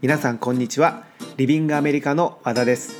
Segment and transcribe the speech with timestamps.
[0.00, 1.02] 皆さんこんにちは。
[1.38, 2.94] リビングアメリカの和田です。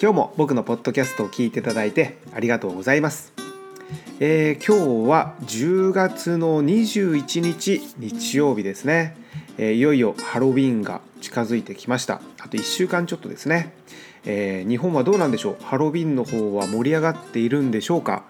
[0.00, 3.32] 今日も僕のポッドキャストを聞いていただいてありがとうございます。
[4.20, 9.16] えー、今日は10月の21日日曜日ですね、
[9.56, 12.22] えー、いよいよハロウィンが近づいてきました。
[12.38, 13.74] あと1週間ちょっとですね、
[14.24, 15.64] えー、日本はどうなんでしょう？
[15.64, 18.22] ハロウィンの方は盛り上がっているんでしょうか？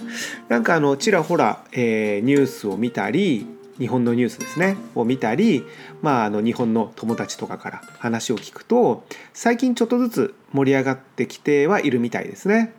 [0.48, 3.46] なんかあのちらほら、えニュースを見たり
[3.78, 5.64] 日本のニュースですねを見たり、
[6.02, 12.74] まあ、あの日本の友達とかから話を聞くと最近ちょっとずつ盛り上がってきてはいるみたいですね。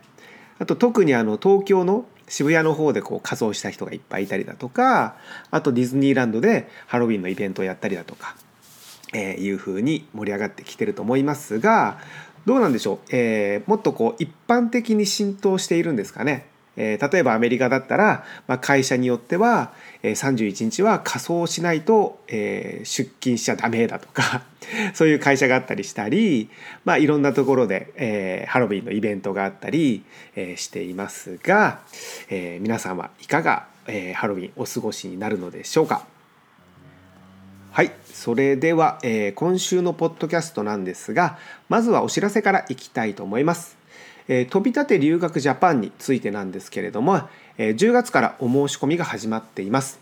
[0.60, 5.16] あと特にあの東京の渋谷の方でこう仮装した人がいっぱいいたりだとか
[5.52, 8.36] あとディズニーランドでハロウィンのイベントをやったりだとか、
[9.14, 11.98] えー、いうふうに盛り上がってきてると思いますが
[12.46, 16.48] どうなんでしょう、えー、もっとこう一般的に浸透しているんですかね？
[16.80, 24.44] え、例えばアメリカだったら、まあ、会社によっては、えー、31日は仮装しないと、え、出勤しちゃダメだとか
[24.96, 26.50] そういう会社があったりしたり、
[26.86, 30.04] まあ、いろんなところで、え、ハロウィンのイベントがあったり、
[30.38, 31.82] え、していますが、
[32.30, 36.08] え、皆さんはいかが、え、ハロウィンお過ごしになるのでしょうか
[37.72, 41.38] はいそれでは、え、今週のポッドキャストなんですが
[41.68, 43.79] まずはお知らせからいきたいと思います。
[44.30, 47.28] え飛び立て留学ジャパンについてなんですけれども、
[47.58, 50.00] え10月からお申し込みが始まっています。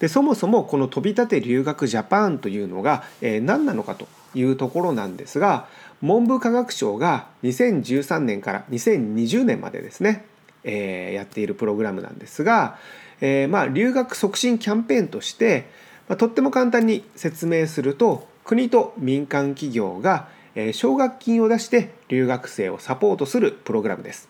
[0.00, 5.66] でそもそもこの飛び立て留学ジャパンというのが、え何なのかというところなんですが
[6.02, 10.24] 文部科学省が2013年から2020年までですね、
[10.64, 12.78] えー、やっているプログラムなんですが、
[13.20, 15.68] えー、まあ留学促進キャンペーンとして、
[16.08, 20.28] まあ、とっても簡単に説明すると国と民間企業が
[20.72, 24.28] 奨学金を出して留学生をサポートするプログラムです。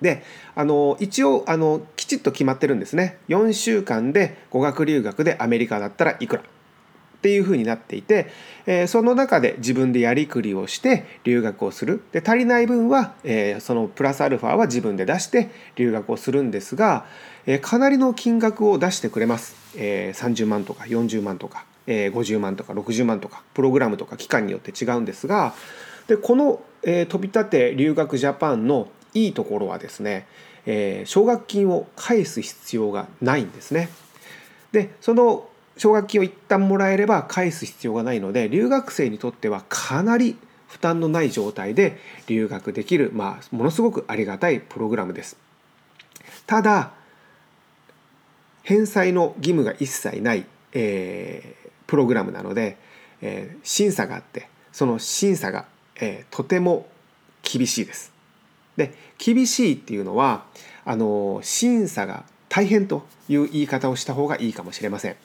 [0.00, 0.22] で
[0.54, 3.18] あの一応あのきちっと決まってるんですね。
[3.28, 6.42] 4週間で語学留学でアメリカだったらいくら。
[6.42, 8.28] っていうふうになっていて、
[8.66, 12.02] えー、その中で自分でやりくりをして留学をする。
[12.12, 17.06] で足りない分は、えー、そのプラスアルファは自分で出して留学をするんですが、
[17.46, 25.54] えー、かなりの金額を出してくれます、え30万とか40万とかえー、50万とか60万とかプログラムとか期間によって違うんですが
[26.06, 30.26] でこの、えー、飛び立て留学ジャパンのいいところはですね、
[30.66, 33.88] えー、奨学金を返す必要がないんですね。
[34.72, 40.36] でその奨学金を一旦もらえれば返す必要がないので留学生にとってはかなり
[40.68, 45.36] 負担のない状態で留学できる、まあ、ものすごくありがたいプログラムです。
[46.46, 46.92] ただ
[48.62, 51.54] 返済の義務が一切ない、え
[51.86, 52.76] プログラムなので、
[53.22, 55.64] えー、審査があってその審査が、
[56.00, 56.86] えー、とても
[57.42, 58.12] 厳しいです。
[58.76, 60.44] で厳しいっていうのは
[60.84, 65.16] あの審査が大変という言い方をした方がいいかもしれません。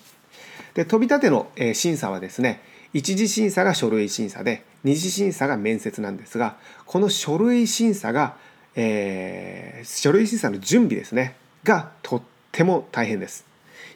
[0.74, 2.62] で飛び立ての、えー、審査はですね
[2.94, 6.56] 一次審査が書類審査で二次審査が面接なんですが
[6.86, 8.36] この書類審査が、
[8.76, 12.22] えー、書類審査の準備ですねがとっ
[12.52, 13.46] ても大変です。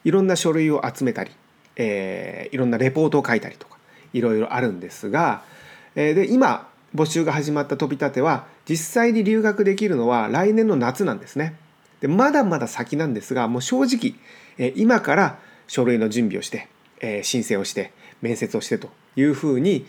[0.04, 1.32] いろんな書類を集めたり
[1.76, 3.78] えー、いろんなレポートを書いたりとか
[4.14, 5.44] いろいろあるんですが、
[5.96, 11.56] で今募集が始まった飛び立ては実際に留学できるのは来年の夏なんですね。
[12.02, 14.16] でまだまだ先なんですがもう正直、
[14.76, 16.68] 今から書類の準備をして、
[17.24, 19.86] 申請をして面接をしてというふうに、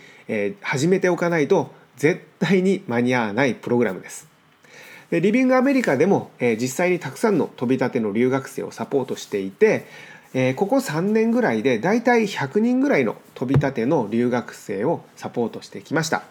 [0.60, 4.28] 始めておかないと絶対に間に合わないプログラムです。
[5.10, 9.86] でリビングアメリカでも、実際にたくさんの飛び立ての留学生をサポートしていて
[10.38, 16.24] えー、ここ3年ぐらいでだいたい100人ぐらいの飛び立ての留学生をサポートしてきました。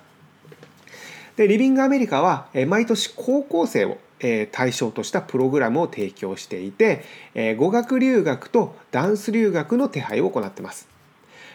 [1.38, 10.88] でリビングアメリカは、えー、毎年高校生を、えー、対象としたプログラムを提供していて、えー、語学留学とダンス留学の手配を行ってます。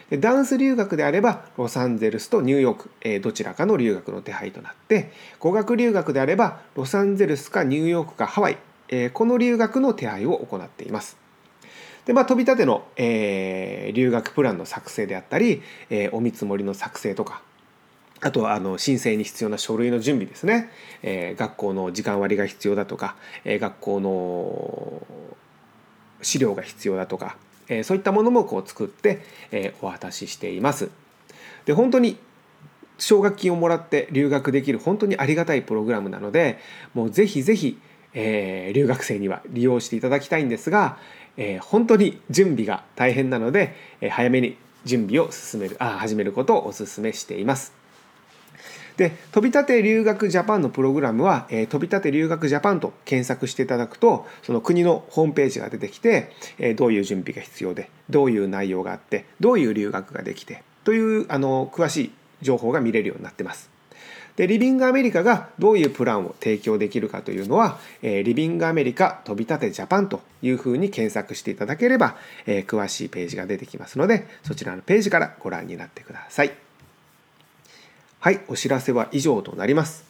[0.09, 8.57] でダンス留学であればロサンゼルスとニューヨーク、えー、どちらかの留学の手配となって語学留学であればロサンゼルスかニューヨークかハワイ、
[8.89, 11.20] えー、この留学の手配を行っています。
[12.05, 17.41] で、まあ、飛び立ての、えー、留学プランの作成であったり、えー、お見積もりの作成とか、
[18.21, 20.69] あとはあの申請に必要な書類の準備ですね、
[21.01, 25.01] えー、学校の時間割が必要だとか、えー、学校の
[26.21, 27.37] 資料が必要だとか、
[27.67, 30.89] えー、そういったものもこう作って、えー、お渡ししています。
[31.65, 32.17] で本当に
[32.99, 36.59] 奨学金をもらって留学できる本当にありがたいプログラムなので
[36.93, 37.79] もうぜひぜひ、
[38.13, 40.99] えー、留学生には利用していただきたいんですが、
[41.37, 47.73] えー、本当に準備が大変なので、えー、早めに準備を進めるあ始めることをお勧めしています。
[48.97, 62.11] で飛び立て留学ジャパンのプログラムは、えー、飛び立て留学ジャパンと検索していただくとその国のホームページが出てきて、えー、どういう準備が必要でどういう内容があってどういう留学ができてというあの詳しい
[62.41, 63.70] 情報が見れるようになってます。
[64.41, 72.15] でリビングアメリカがどういうプランを提供できるかというのは、え、リビングアメリカ飛び立てジャパンというふうに検索していただければ、
[72.47, 76.51] え、詳しいページが出てきますのでそちらのページからご覧になってください。
[78.19, 80.05] はい、お知らせは以上となります。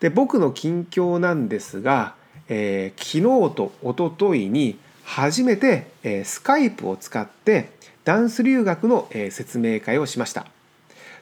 [0.00, 2.14] で僕の近況なんですが、
[2.50, 7.70] えー、昨日と一昨日に初めて、えー、スカイプを使って
[8.04, 10.46] ダンス留学の、えー、説明会をしました。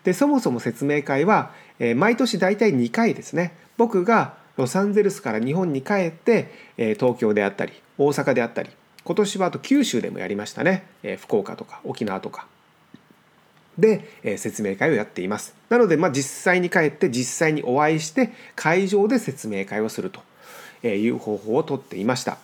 [0.04, 3.54] でそもそも説明会は、えー、毎年大体2回ですね。
[3.76, 8.70] 僕がロサンゼルスから日本に帰って、えー、東京であったり大阪であったり
[9.04, 12.46] 今年はあと九州でもやりましたね、えー、福岡とか沖縄とか。
[13.78, 15.54] で、え、説明会をやっています。
[15.70, 20.20] なので、まあ、実際に帰って実際にお会いして会場で説明会をすると
[20.86, 22.38] いう方法をとっていました。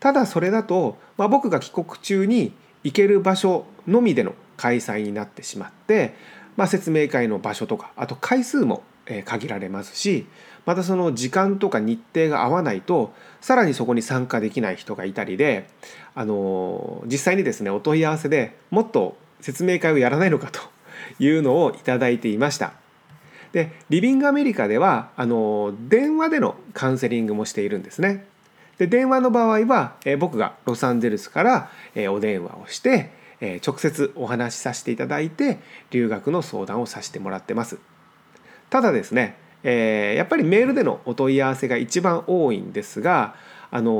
[0.00, 2.52] ただそれだと、まあ、僕が帰国中に
[2.84, 6.14] 行ける場所のみでの開催になってしまって
[6.56, 8.82] まあ、説明会の場所とかあと回数も
[9.24, 10.26] 限られますし
[10.64, 15.68] またその時間とか日程が合わないとさらにそこに参加できない人がいたりで
[16.14, 20.60] あの実際にですねお問い合わせでもっと説明会をやらないのかと
[21.20, 22.72] いうのをいただいていました。
[23.52, 28.26] でリビングアメリカではあの電話でのカウンセリングもしているんですね。
[28.78, 33.10] で電話の場合は、え僕がロサンゼルスから、えお電話をして
[33.40, 35.58] え直接お話しさせていただいて
[35.90, 37.78] 留学の相談をさせてもらってます
[38.70, 43.36] ただですね、えやっぱりメールでのお問い合わせが一番多いんですが
[43.70, 43.92] あの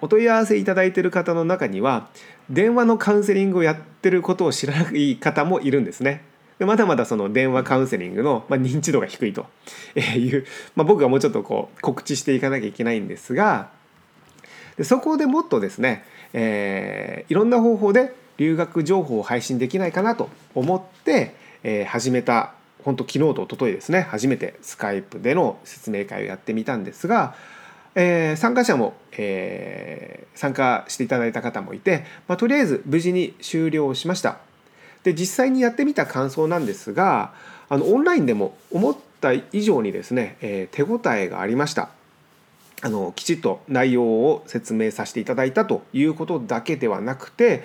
[0.00, 2.08] お問い合わせいただいている方の中には
[2.50, 6.24] 電話のカウンセリングをやってることを知らない方もいるんですね。
[6.58, 9.46] でまだまだその電話カウンセリングの、まあ、認知度が低いと
[9.96, 13.70] いう、 まあ、僕がもうちょっとこう告知していかなきゃいけないんですが
[14.76, 24.02] でそこでもっとですね、えー、いろんな方法で留学情報を配信できないかなと思って、えー、始めた本当昨日と一昨日ですね。
[24.02, 27.34] 初めてスカイプでの説明会をやってみたんですが、
[27.94, 34.38] えー、参加者も、えー、参加していただいた方もいて、まあ、とりあえず無事に終了しました。
[35.02, 37.32] で実際にやってみた感想なんですが
[37.68, 41.90] あのオンラインでも思った以上にですね、えー、手応えがありました。
[42.80, 47.64] あのきちっと内容を説明させていただいたということだけではなくて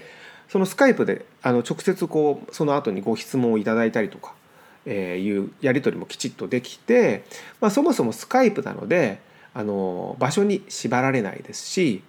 [0.50, 4.34] そのスカイプであの直接こうその後にご質問をいただいたりとか、
[4.86, 7.26] えー、いうやり取りもきちっとできて、
[7.62, 9.20] まあ、そもそもスカイプなので
[9.54, 12.04] あの場所に縛られないですし、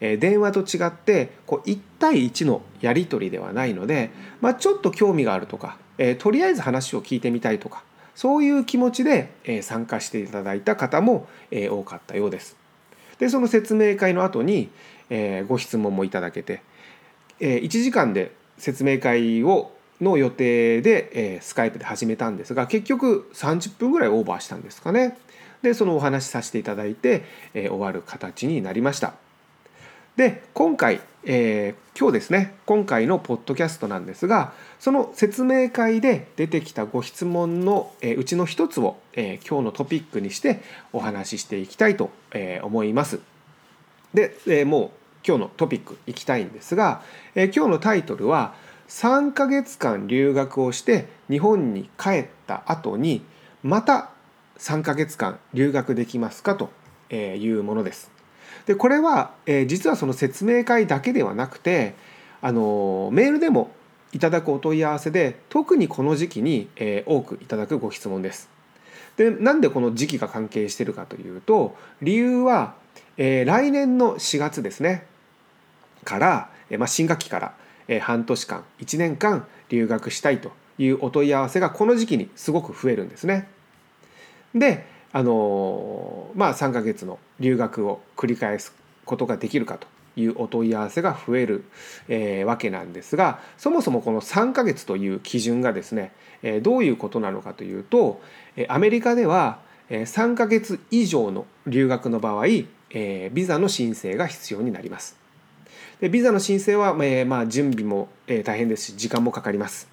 [0.00, 4.10] えー、電話と違ってこう1対1のやり取りではないので、
[4.40, 7.84] まあ、ちょっと興味があるとか、えー、とりあえず話を聞いてみたいとか
[8.20, 12.54] そういう気持ちで、え参加していただいた方も、え多かったようです。
[13.18, 14.68] でその説明会の後に、
[15.08, 16.60] えご質問もいただけて
[17.40, 25.18] え1時間で説明会をの予定で、えー、スカイプで始めたんですが結局30分ぐらいオーバーしたんですかね。
[25.62, 27.22] でそのお話しさせていただいて、
[27.52, 29.12] え、終わる形になりました。
[30.16, 40.62] で今回、えー、今日ですね今回のポッドキャストなんですがその説明会で出てきたご質問の、え、うちの一つを、えー、今日のトピックにして
[40.94, 43.20] お話ししていきたいと、え、思います。
[44.14, 47.02] で、えー、もう今日のトピックいきたいんですが、
[47.34, 48.54] えー、今日のタイトルは
[48.88, 53.22] 3ヶ月間留学をして日本に帰った後に
[53.62, 54.10] また
[54.58, 56.70] 3ヶ月間留学できますかと
[57.14, 58.10] いうものです。
[58.66, 61.94] でこれは、えー、実はその説明会だけではなくて
[62.42, 63.70] あのメールでも
[64.12, 68.48] いただくお問い合わせで特にこの時期に、えー、多くいただくご質問です。
[69.16, 72.74] でなんでこの時期が関係してるかというと理由は、
[73.16, 75.06] えー、来年の4月ですね
[76.04, 77.54] から、えまあ、新学期から
[77.90, 83.48] え半年間1年間留学したいというお問い合わせがこの時期にすごく増えるんですね。
[84.54, 88.72] であのまあ3ヶ月の留学を繰り返す
[89.04, 91.64] ことができるかというお問い合わせが増える、
[92.08, 98.20] えー、わけなんですがそもそもこの3ヶ月という基準がですね、えー、どういうことなのかというと
[98.56, 105.19] えアメリカでは3ヶ月以上の留学の場合、えー、ビザの申請が必要になります。
[106.00, 109.88] でビザの申請は、えー、まあ、準備も、えー、大変ですし時間もかかります。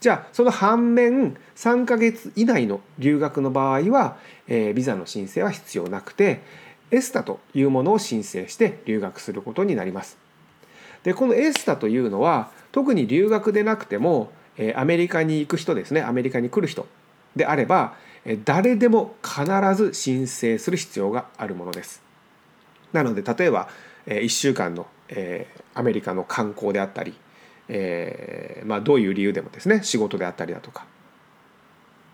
[0.00, 4.16] じゃあその反面3ヶ月以内の留学の場合は、
[4.46, 6.40] えー、ビザの申請は必要なくて
[6.92, 10.16] エスタというものを申請して留学することになります。
[11.02, 16.86] でこのエスタというのは特に留学でなくても、えー、アメリカに行く人ですねアメリカに来る人
[17.34, 17.94] であれば、
[18.44, 22.02] 誰でも必ず申請する必要があるものです。
[22.92, 23.68] なので例えば、
[24.06, 27.14] 1週間のえー、アメリカの観光であったり、
[27.68, 30.86] えーまあ、どういう理由でもですね仕事であったりだとか。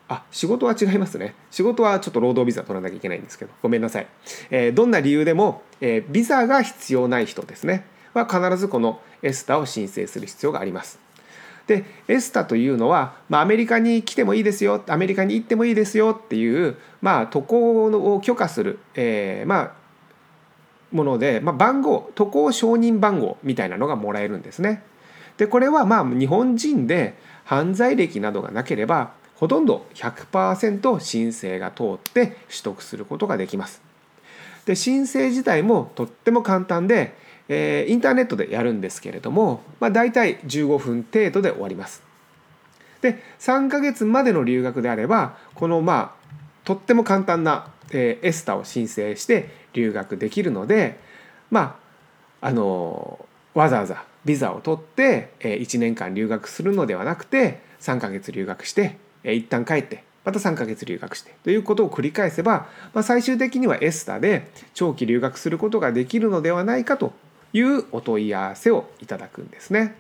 [0.07, 1.35] あ仕事は違いますね。
[1.51, 4.07] 仕事はちょっと労働ビザ取らなきゃいけないんですけどごめんなさい、
[4.51, 7.87] えー、どんな理由でも、えー、ビザが必要ない人ですね。
[8.13, 10.99] は必ずこのエスタを申請する必要があります。
[11.67, 19.73] でエスタというのは、まあ、アメリカに来てもいいですよアメリカに行ってもいいですよっていう、まあ、渡航を許可する、えー、まあ
[20.95, 24.83] もので、まあ、番号渡航承認番号みたいなのがもらえるんですね。
[25.37, 33.83] でこれはまあ日本人で犯罪歴などがなければほとんど100%申請が通って取得することができます。
[34.65, 37.15] で申請自体もとっても簡単で、
[37.49, 42.03] えー、インターネットでやるんですけれども、まあ、大体15分程度で終わります。
[43.03, 46.25] で3ヶ月までの留学であればこのまあ
[46.65, 50.99] とっても簡単な、えー、エスタを申請して留学できるので
[51.51, 51.79] ま
[52.41, 67.13] ああのわざわざビザを取って、1年間留学するのではなくて3ヶ月留学して、一旦帰ってまた3ヶ月留学してということを繰り返せば、まあ、最終的にはエスタで長期留学することができるのではないかと
[67.53, 69.95] いうお問い合わせをいただくんですね。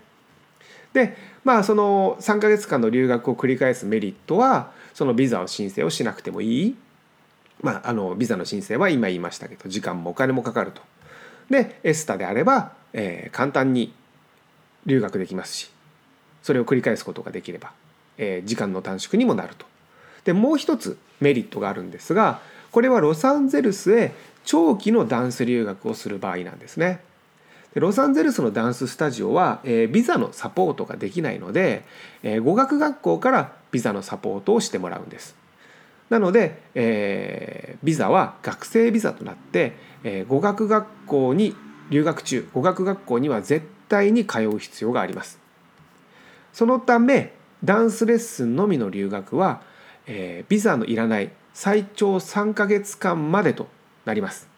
[0.95, 6.76] でまあその3ヶ月間の留学を繰り返すメリットはそのビザを申請をしなくてもいい、
[7.64, 10.83] まあ、あのビザの申請は今言いましたけど時間もお金もかかると。
[11.49, 13.94] でエスタであれば、えー、簡単に
[14.85, 15.71] 留学できますし
[16.42, 17.73] それを繰り返すことができれば、
[18.18, 19.64] えー、時間の短縮にもなると。
[20.25, 22.40] でもう一つメリットがあるんですが
[22.71, 24.12] これはロサンゼルスへ
[24.44, 27.00] 長期のダンス留学をする場合なんですね。
[27.73, 31.83] でロサンゼルスのダンススタジオは、えー、ビザのサポートができないので、
[32.23, 35.43] えー、語学学校からビザのサポートをしてもらうんです。
[36.11, 39.73] なので、えー、ビザは学生ビザとなって、
[40.04, 41.56] えー、語学学校に
[41.90, 45.38] 留学中語学学校には絶対に通う必要があります。
[46.52, 47.32] そのため
[47.64, 49.62] ダンスレッスンのみの留学は、
[50.06, 53.68] えー、ビザのいらない最長3ヶ月間までと
[54.04, 54.53] なります。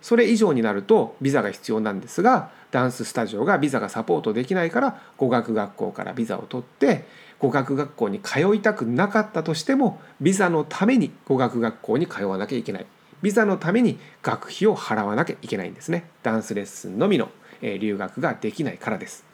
[0.00, 7.04] それ以上になるとビザが必要なんですがダンススタジオがビザがサポートできないから語学学校からビザを取って
[7.38, 12.86] 語学学校に通いたくなかったとしてもビザのために語学学校に通わなきゃいけない。
[13.22, 16.10] ビザのために学費を払わなきゃいけないんですね。
[16.22, 17.28] ダンスレッスンのみの
[17.60, 19.24] 留学ができないからです。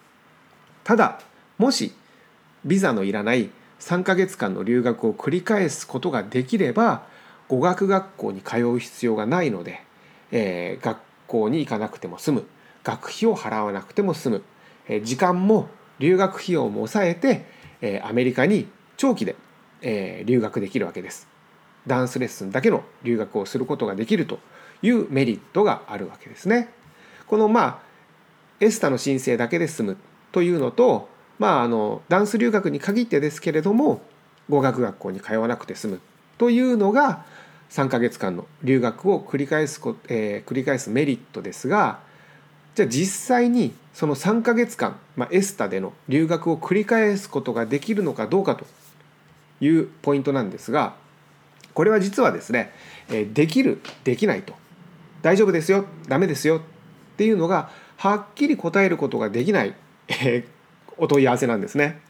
[0.85, 1.21] ただ
[1.59, 1.93] もし
[2.65, 7.05] ビザのいらない3ヶ月間の留学を繰り返すことができれば
[7.49, 9.86] 語学学校に通う必要がないので
[10.31, 12.47] えー、学校に行かなくても済む
[12.85, 14.43] 学費を払わなくても済む、
[14.89, 15.69] えー、時間も
[15.99, 17.47] 留学費用も抑えて、
[17.81, 19.37] えー、アメリカに長期で、
[19.83, 21.29] えー、留学できるわけです。
[21.87, 24.41] ダンスレッスンだけの留学をすることができると
[24.83, 26.69] いうメリットがあるわけですね。
[27.27, 27.79] このまあ
[28.61, 29.97] エスタの申請だけで済む
[30.33, 34.01] というのと、まあ、あのダンス留学に限ってですけれども
[34.49, 36.01] 語学学校に通わなくて済む
[36.39, 37.25] というのが
[37.71, 42.01] 3ヶ月間の留学を繰り返すこ、えー、繰り返すメリットですが
[42.75, 48.67] じゃあ実際にその3ヶ月間、まあ、エスタでの留学を繰り返すことができるのかどうかと
[49.61, 50.95] いうポイントなんですが
[51.75, 52.73] これは実はですね、
[53.09, 54.55] えー、できるできないと
[55.23, 56.61] 大丈夫ですよダメですよっ
[57.17, 59.75] ていうのがはっきり答えることができない、
[60.09, 60.47] えー、
[60.99, 62.01] お問い合わせなんですね。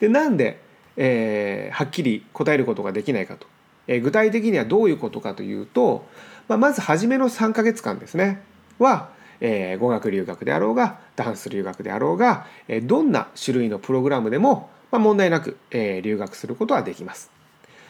[0.00, 0.60] でなんで、
[0.96, 3.46] えー、はっきり答えることができないかと
[3.90, 6.06] え具体的にはどういうことかというと、
[6.46, 8.40] まあ、まず初めの3ヶ月間ですね
[8.78, 17.30] は、えー、語学留学であろうがダンス留学であろうが、え、どんな種類のプログラムでも、まあ、問題なく、え、留学することはできます。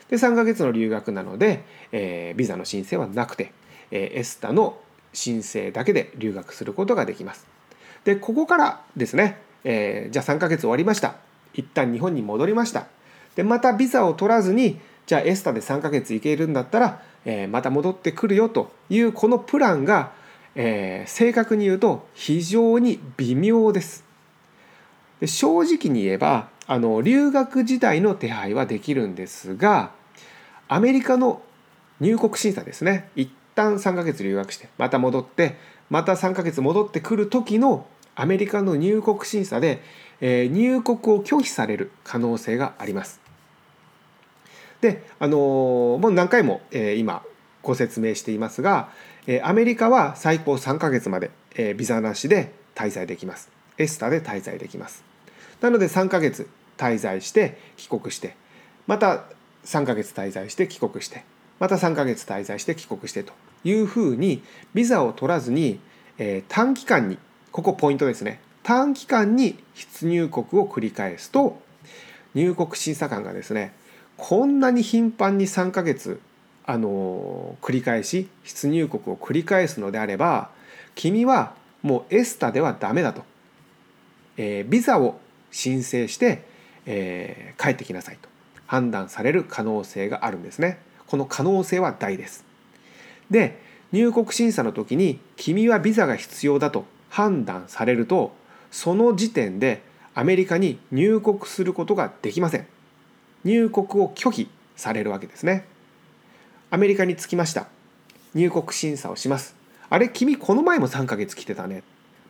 [0.09, 3.53] で3ヶ月の留学なので、えー、ビザの申請はなくて、
[3.91, 4.79] えー、エスタの
[5.13, 7.47] 申請だけで留学することができます。
[8.05, 11.17] でここからですね、えー、じゃあ3ヶ月終わりました
[11.53, 12.87] 一旦日本に戻りました
[13.37, 20.13] でまたビザを取らずにじゃあエスタで3ヶ月行けるんだったら、えー、また戻ってくるよというこのプランが、
[20.55, 24.05] えー、正確に言うと非常に微妙です。
[25.19, 29.91] で正直に言えばあの留学自体の手配はできるんですが
[30.69, 31.43] アメリカの
[31.99, 35.57] 入国審査ですね一旦3ヶ月留学してまた戻って
[35.89, 39.83] また3ヶ月戻ってくる時のアメリカの入国審査で、
[40.21, 43.30] えー、入国を拒否される可能性があります。
[44.81, 45.37] であの
[46.01, 47.23] もう何回も、えー、今
[47.63, 48.91] ご説明していますが、
[49.27, 53.51] えー、アメリカは最高3ヶ月まで、えー、ビザなしで滞在できます。
[53.79, 55.05] エスタで滞在できます。
[55.61, 58.35] なので3ヶ月滞在して帰国して
[58.87, 59.25] また
[59.65, 61.25] 3ヶ月滞在して帰国して
[61.59, 63.35] また3ヶ月滞在して帰国してと
[63.65, 65.81] いうふうにビザを取らずに、
[66.17, 67.19] えー、短期間に
[67.53, 68.41] ここポイントですね。
[68.63, 71.61] 短期間に出入国を繰り返すと
[72.35, 73.75] 入国審査官がですね
[74.21, 76.21] こんなに頻繁に3ヶ月
[76.67, 80.51] あの繰り返し出入国を繰り返すのであれば
[80.95, 83.25] 君はもうエスタではダメだと、
[84.37, 85.19] えー、ビザを
[85.51, 86.45] 申請して、
[86.85, 88.29] えー、帰ってきなさいと
[88.67, 90.79] 判断される可能性があるんですね。
[91.07, 92.45] この可能性は大です。
[93.31, 93.59] で
[93.91, 98.33] 入国審査の時に君はビザが必要だと判断されると
[98.71, 99.83] その時点で
[100.15, 102.67] アメリカに入国することができません。
[103.45, 105.67] 入国を拒否されるわけですね。
[106.71, 107.69] アメリカに着きました。
[108.35, 109.57] 入国審査をします。
[109.89, 111.83] あれ君この前も3ヶ月来てたね。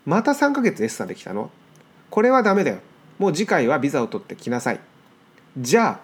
[0.06, 1.50] また3ヶ月エッサで来たの？
[2.08, 2.78] これはダメだよ。
[3.18, 4.80] もう次回はビザを取ってきなさい。
[5.58, 6.00] じゃあ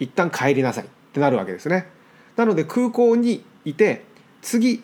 [0.00, 0.84] 一旦帰りなさい。
[0.84, 1.86] ってなるわけですね。
[2.36, 4.04] なので空港にいて
[4.42, 4.82] 次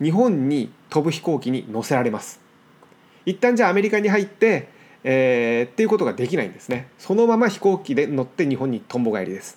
[0.00, 2.40] 日本に飛ぶ飛行機に乗せられます。
[3.24, 4.68] 一旦じゃあアメリカに入って
[5.08, 6.88] えー、っていうことができないんですね。
[6.98, 9.56] そのまま飛行機で乗って日本にとんぼ返りです。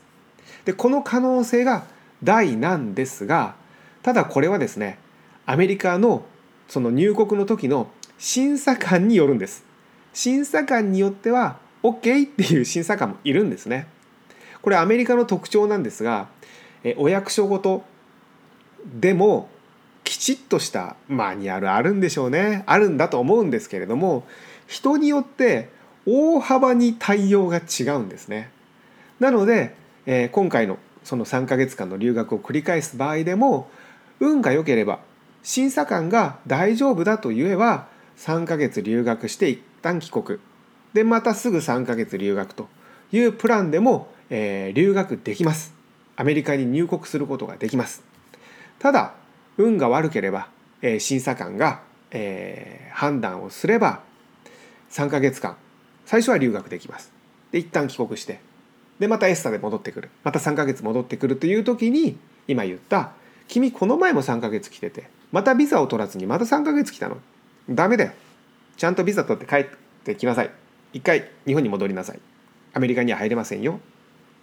[0.63, 1.85] でこの可能性が
[2.23, 3.55] 大なんですが
[4.03, 4.99] ただこれはですね
[5.47, 6.23] アメリカの
[6.67, 7.89] その入国の時の
[8.19, 9.65] 審査官によるんです。
[10.13, 13.87] 審査官によっては OK っていう審査官もいるんですね。
[14.61, 16.27] これアメリカの特徴なんですが
[16.83, 17.83] えお役所ごと
[18.85, 19.49] でも
[20.03, 22.63] きちっとしたマニュアルあるんでしょうね。
[22.67, 24.27] あるんだと思うんですけれども
[24.69, 25.69] 人によって
[26.05, 28.51] 大幅に対応が違うんですね。
[29.19, 33.69] なので、えー、今回のその3ヶ月間の留学を繰り返す場合でも
[34.19, 34.99] 運が良ければ
[35.41, 40.39] 審査官が大丈夫だと言えば3ヶ月留学して一旦帰国。
[40.93, 42.67] でまたすぐ3ヶ月留学と
[43.11, 45.73] いうプランでも、えー、留学できます。
[46.15, 48.03] アメリカに入国することができます。
[48.77, 49.15] ただ
[49.57, 50.47] 運が悪ければ、
[50.83, 54.07] えー、審査官が、えー、判断をすれば
[54.91, 55.55] 3ヶ月間。
[56.05, 57.11] 最初は留学できます。
[57.51, 58.39] で一旦帰国して。
[58.99, 60.09] でまたエスタで戻ってくる。
[60.23, 62.17] また3ヶ月戻ってくるという時に
[62.47, 63.11] 今言った
[63.47, 67.17] 「君この前も3ヶ月来ててまたビザを取らずにまた3ヶ月来たの。
[67.69, 68.11] ダメだよ。
[68.77, 69.65] ちゃんとビザ取って帰っ
[70.03, 70.49] てきなさい。
[70.93, 72.19] 一回日本に戻りなさい。
[72.73, 73.79] アメリカには入れませんよ」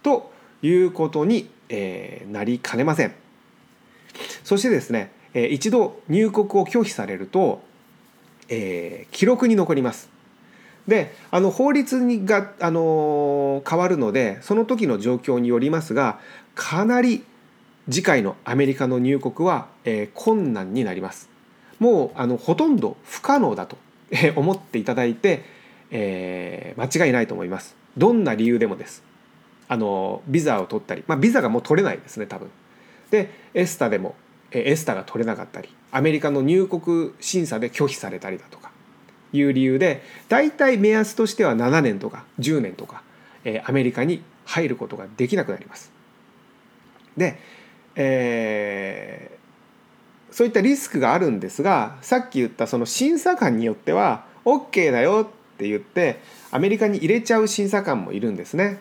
[0.03, 3.13] ということに、えー、なりかねません。
[4.43, 7.61] そしてですね、えー、一度入国を拒否されると、
[8.49, 10.09] えー、記録に残ります。
[10.87, 16.19] であの法律にがあの変わるのでその時の状況によりますが
[16.55, 17.25] かなり
[17.89, 21.29] 次回のアメリカの入国は、えー、困難になります。
[21.79, 23.77] もうあのほとんど不可能だと
[24.35, 25.43] 思っていただいて、
[25.91, 27.75] えー、間違いないと思います。
[27.97, 29.03] どんな理由でもです。
[29.69, 32.49] あのビザを取ったり、まあ、ビザがもう取れないですね多分。
[33.11, 34.15] でエスタでも
[34.51, 38.66] エスタが取れなかったりアメリカの入国審査で拒否されたりだとか
[39.37, 43.01] いう理由で大体目安としては7年とか10年とか、
[43.43, 45.91] えー、アメリカに入ることができなくなります。
[47.15, 47.39] で、
[47.95, 56.19] えー、そういったリスクがあるんですがさっき言ったその審査官によっては OK だよって言って
[56.51, 58.79] アメリカに入れちゃう審査官もいるんですね。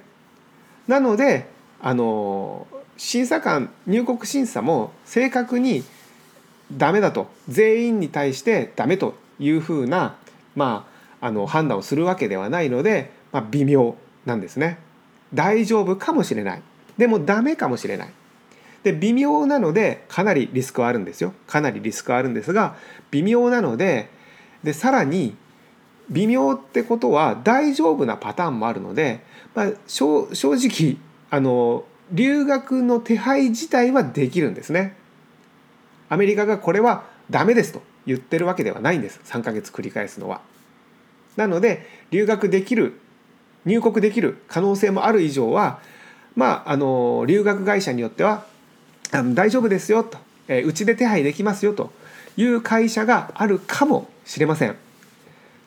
[0.87, 1.49] なので
[1.81, 2.67] あの
[2.97, 5.85] 審査官入国審査も正確に
[6.73, 10.17] ダメだと全員に対してダメというふうな
[10.57, 10.89] ま
[11.21, 14.79] あ、あの判断をするわけではないので、まあ、微妙なんですね。
[15.35, 16.63] 大丈夫かもしれない
[16.99, 18.09] でもダメかもしれない
[18.83, 22.77] で微妙なのでかなりリスクはあるんですよかなりリスクはあるんですが
[23.11, 24.09] 微妙なので
[24.63, 25.37] でさらに
[26.09, 30.97] 微妙ってことは大丈夫なパターンもあるので、まあ、正直
[31.31, 34.97] あの留学の手配自体はできるんですね。
[36.09, 40.41] アメリカがこれはダメですと言ってるわけではないんです3ヶ月繰り返すのは。
[41.37, 42.99] なので留学できる
[43.67, 45.81] 入国できる可能性もある以上は
[46.35, 48.47] まああの留学会社によっては
[49.13, 51.91] あの大丈夫ですよとうち、えー、で手配できますよと
[52.37, 54.77] いう会社があるかもしれません。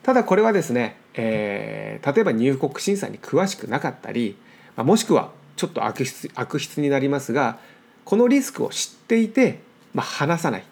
[0.03, 4.37] ただこれはですね、えー、例えば入国審査に詳しくなかったり、
[4.75, 7.59] まあ、もしくはちょっと悪質悪質になりますが
[8.05, 9.59] このリスクを知っていて、
[9.93, 10.63] まあ、話さない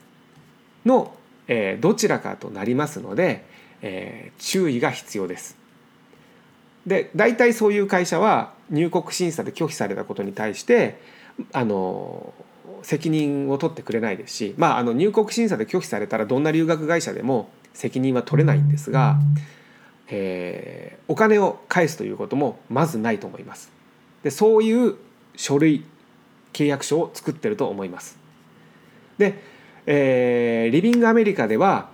[0.85, 1.13] の
[1.47, 3.45] え、どちらかとなりますので、
[3.81, 5.57] え、注意が必要です。
[6.87, 10.99] で大体そういう会社は入国審査で拒否されたことに対して
[11.51, 12.33] あの
[12.81, 19.19] 責任を取ってくれないですし、まあ、あの入国審査で拒否されたらどんな留学会社でも責任は取れないんですが、
[20.07, 23.71] えー、お金を返すということもまずないと思います。
[24.23, 24.95] でそういう
[25.35, 25.83] 書類
[26.53, 28.17] 契約書を作ってると思います。
[29.17, 29.41] で
[29.89, 31.89] えー、リビングアメリカでは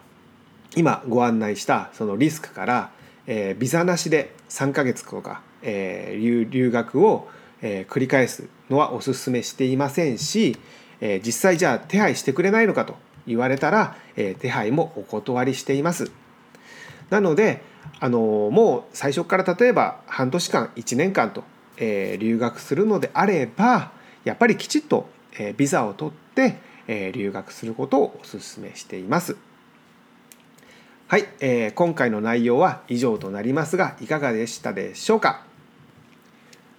[0.75, 2.91] 今ご案内したそのリスクから、
[3.27, 7.29] えー、ビザなしで3ヶ月とか、えー、留学を、
[7.61, 10.57] え、繰り返すのはお勧めしていませんし、
[11.01, 12.95] え、実際じゃあ手配してくれないのかと
[13.27, 16.11] 言われたら、え、手配もお断りしています。
[17.11, 17.61] なので
[17.99, 21.43] あのもう最初から例えば半年間1年間と、
[21.77, 23.91] え、留学するのであれば
[24.23, 29.37] やっぱりきちっと、え、ビザを取って、えー、留学することをお勧めしています。
[31.07, 35.45] はい、えー、今回の内容は以上となりますがいかがでしたでしょうか？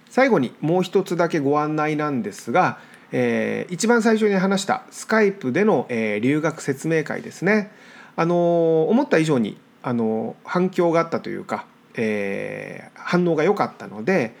[0.09, 2.79] 最後にもう一つだけご案内なんですが、
[3.11, 7.71] えー、一番最初に話したスカイプでの、えー、留学説明会ですね
[8.15, 11.65] あのー、思った以上にあの反響があったというか、
[11.95, 14.35] えー、反応が良かったので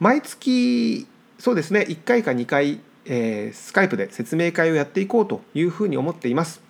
[0.00, 1.06] 毎月
[1.38, 6.60] そうですね1回か2回、えー、スカイプで説明会をやっていこうというふうに思っています。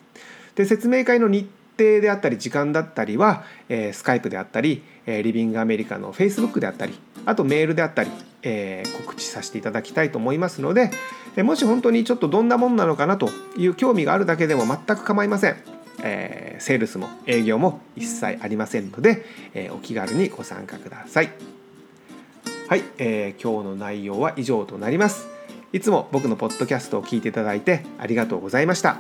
[0.55, 6.99] で説明会の日程であったり時間だったりは、えー、スカイプであったり、えー、リビングアメリカの Facebook であったり
[7.29, 8.11] あとメールであったり、
[8.43, 10.91] えー、告知させていただきたいと思いますので、
[11.37, 15.57] え、もし本当にちょっとどんなもんなのかなという興味があるだけでも全く構いません。
[16.03, 19.25] え、セールスも営業も一切ありませんので、
[19.55, 21.31] え、お気軽にご参加ください。
[22.69, 25.38] はい、え、今日の内容は以上となります。
[25.73, 28.99] いつも僕のポッドキャストを聞いていただいてありがとうございました。